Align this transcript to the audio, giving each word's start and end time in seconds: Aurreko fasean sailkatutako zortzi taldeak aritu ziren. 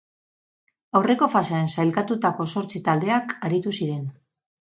Aurreko 0.99 1.27
fasean 1.33 1.69
sailkatutako 1.75 2.47
zortzi 2.55 2.83
taldeak 2.89 3.37
aritu 3.51 3.77
ziren. 3.81 4.03